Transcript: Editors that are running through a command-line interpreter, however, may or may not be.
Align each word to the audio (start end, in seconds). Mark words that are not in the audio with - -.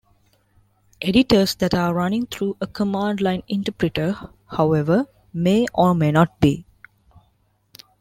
Editors 0.99 1.53
that 1.57 1.75
are 1.75 1.93
running 1.93 2.25
through 2.25 2.57
a 2.59 2.65
command-line 2.65 3.43
interpreter, 3.47 4.17
however, 4.47 5.05
may 5.31 5.67
or 5.75 5.93
may 5.93 6.09
not 6.11 6.39
be. 6.39 6.65